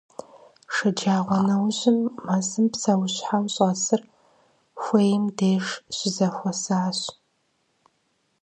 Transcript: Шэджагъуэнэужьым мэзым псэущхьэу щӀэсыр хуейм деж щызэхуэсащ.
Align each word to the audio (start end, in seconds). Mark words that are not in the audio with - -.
Шэджагъуэнэужьым 0.73 1.97
мэзым 2.25 2.65
псэущхьэу 2.71 3.45
щӀэсыр 3.53 4.01
хуейм 4.81 5.23
деж 5.37 5.65
щызэхуэсащ. 5.95 6.99